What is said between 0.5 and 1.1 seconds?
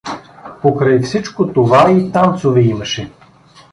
Покрай